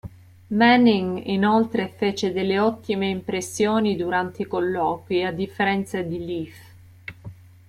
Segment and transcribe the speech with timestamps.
[0.49, 6.55] Manning inoltre fece delle ottime impressioni durante i colloqui, a differenza di Leaf.